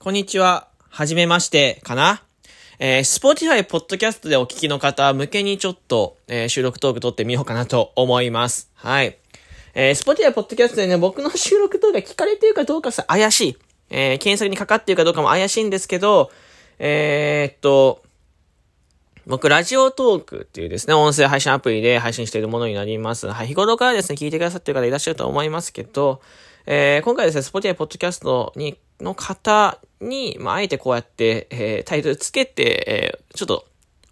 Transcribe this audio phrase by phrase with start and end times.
[0.00, 0.68] こんにちは。
[0.90, 2.22] はじめましてかな？
[2.78, 8.70] えー、Spotify ポッドキャストでお聞きの方向けにちょっと、えー、収録トーク撮ってみようかなと思います。
[8.74, 9.18] はい。
[9.74, 13.58] えー、Spotify ポッドキャストでね、僕の収録トークが聞かれてるかどうかさ、怪しい。
[13.90, 16.30] えー、検索にかかってるかどうかも怪しいんですけど、
[16.78, 18.04] えー、っと、
[19.26, 23.26] 僕、ラジオトークっていうですね、音声配信アプリで配信しているものになります。
[23.26, 26.22] はい、日頃からですね、聞いてくださってる方いらっしゃると思いますけど、
[26.66, 33.66] えー、今回ですね、Spotify ポッドキャストに、の方に、まあ、あえてこうやって、えー、タイトルつけて、えー、ちょっと、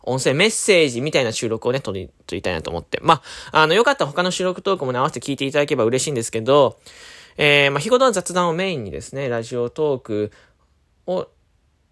[0.08, 3.00] 音声メッセージみたいな収録をね、撮り、撮りたいなと思って。
[3.02, 6.78] まあ、あの、よかったら他の収録トークもね、合わせて聞いていただければ嬉しいんですけど、
[7.36, 10.32] えー、まあ、日頃の雑談をメインにですね、ラジオトーク
[11.06, 11.28] を、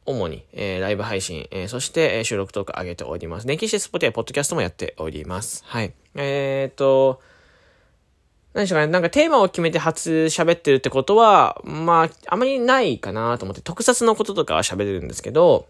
[0.06, 3.47] 主に、えー、ライブ配信、えー、そして、えー、収録トーク上げております。
[3.47, 5.64] 電気してスポティアポッドキャストもやっております。
[5.66, 5.92] はい。
[6.14, 7.20] えー、っと、
[8.54, 15.66] 何でしょうかね、なんかテーマを決めて初喋ってるってことは、まあ、あまりないかなと思って、特撮のこととかは喋れるんですけど、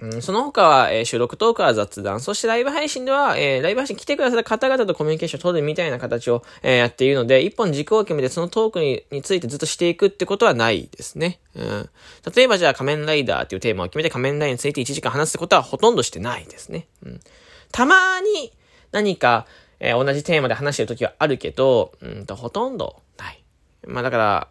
[0.00, 11.38] うん、その他は、えー、収録トークは雑談、そしてライブ配信では、えー、ライブ配信来てくださった方々とコミュニケーションを取るみたいな形を、えー、やっているので、一本軸を決めてそのトークにについてずっとしていくってことはないですね。
[11.54, 11.90] うん。
[12.34, 16.88] 例えばじゃあ仮面ライダーっていうテーマを決めて仮面ライダーについて1時間話すってことはほとんどしてないですね。
[17.04, 17.20] うん。
[17.70, 18.52] たまに
[18.90, 19.46] 何か、
[19.80, 23.42] えー、同じテーマで話してる時はあるけど、うんと、ほとんどない。
[23.86, 24.48] まあだから、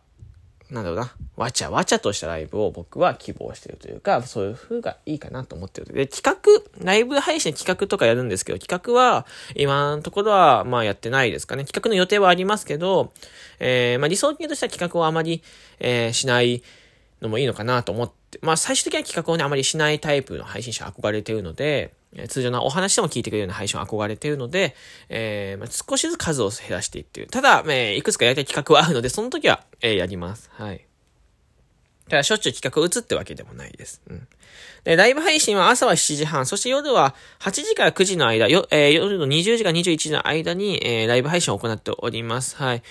[0.74, 5.94] なんだろうな、わちゃわちゃとしたライブを僕は希望してるというか、そういう風がいいかなと思ってる。
[5.94, 11.66] で、企画、ライブ配信企画とかやるんですけど、企画は、今のところは、まあやってないですかね。
[11.66, 13.14] 企画の予定はありますけど、
[13.60, 15.44] えー、まあ理想的にとした企画をあまり、
[15.80, 16.64] えー、しない
[17.22, 21.94] のもいいのかなと思って、まあ最終的な企画をね、あまりしないタイプの配信者憧れてるので、
[22.28, 24.76] 通常のお話でも聞いてくれるような配信を憧れているので、
[25.10, 27.28] えー、まあ、少しずつ数を減らしていってる。
[27.28, 30.50] ただ、えー、いくつかやりたい企画はあるので、その時は、えー、やります。
[30.54, 30.86] はい。
[32.10, 34.02] ただ、しょっちゅう企画を打つってわけでもないです。
[34.10, 34.28] うん。
[34.84, 42.58] で、ライブ配信は朝は7時半、そして夜は8時から9時の間、よえー、夜の20時から21時の間に、えー、ライブ配信を行っております。
[42.58, 42.84] はい。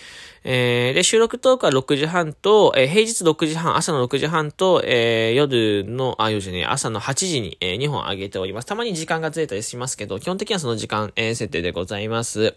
[0.45, 8.65] えー、で、収録トークは6時半と、えー、平日6時半、朝の6時半と、えー、夜の、あ、4時ね、朝の8時に、えー、2本上げております。
[8.65, 12.55] たまに時間がずれたりしますけど、基本的にはその時間、えー、設定でございます。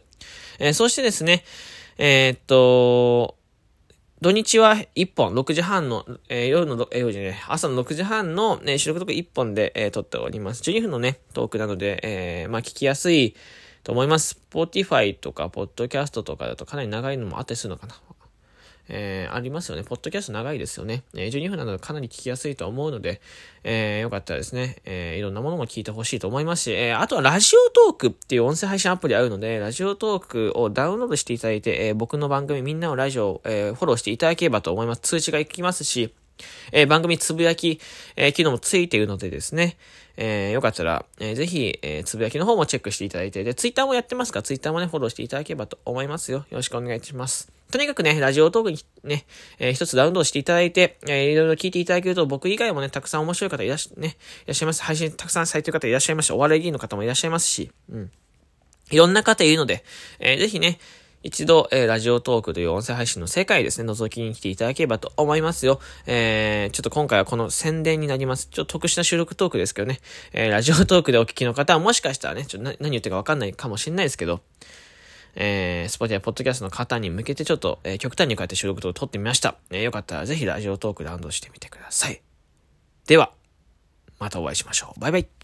[0.59, 1.43] えー、そしてですね、
[1.97, 3.35] えー、っと、
[4.25, 10.63] 土日は1本、6時半の、えー、夜の、えー、時ね、朝の6時半の、ね、収録とか1本で、えー、撮っております。
[10.63, 13.35] 12分のね、トークなので、えー、まあ、聞きやすい、
[13.83, 14.41] と思います。
[14.49, 18.01] Spotify とか、Podcast とかだとかなり長いのもあったりするのかな。
[18.89, 19.83] えー、ありますよね。
[19.83, 21.03] ポッドキャスト長いですよね。
[21.15, 23.21] えー、12分なのでかなり聞きやすいと思うので、
[23.63, 35.01] えー、よかったらですね、え、いろんなものも聞いてほしいと思いますし、え、あとはラジオトークっていう音声配信アプリあるので、ラジオトークをダウンロードしていただいて、え、僕の番組みんなのラジオを、え、フォローしていただければと思います。
[35.01, 36.13] 通知が行きますし、
[36.71, 37.79] えー、番組つぶやき、
[38.15, 39.77] えー、機能もついているのでですね、
[40.17, 46.39] えー、よかったら、えー、ぜひ、え、つぶやきの方もチェックしていただいて、で、ツイッターもやってますから、ツイッターもね、フォローしていただければと思いますよ。
[46.39, 47.54] よろしくお願いします。
[47.75, 49.25] とにかくね、ラジオトークにね、
[49.59, 54.15] えー、一つダウンロードしていただいて、えー、いろいろ聞いていただけると、僕以外もね、たくさん面白い方いらっしゃ、ね、
[54.45, 54.81] いらっしゃいます。
[54.81, 58.11] 配信たくさんされてる方いらっしゃいますし、お笑い議員の方もいらっしゃいますし、うん。
[58.91, 59.83] いろんな方いるので、
[60.19, 60.79] えー、ぜひね、
[61.21, 65.81] 一度、えー、ラジオトークという音声配信の世界ですね、覗きに来ていただければと思いますよ。
[66.05, 68.47] えー、ちょっと今回はこの宣伝になります。
[68.49, 69.99] ちょっと特殊な収録トークですけどね、
[70.31, 74.39] えー、ラジオトークでお聞きの方はもしかしたらね、ちょっと何言ってるかわかんないかもしれないですけど、
[75.35, 79.55] えー、スポティアポッドキャストの方に向けてちょっと、えー、極端にこうやって収録と撮ってみました。
[79.69, 82.21] えー、よかったらぜひラジオトークダウンロードしてみてください。
[83.07, 83.31] では、
[84.19, 84.99] またお会いしましょう。
[84.99, 85.34] バイバイ。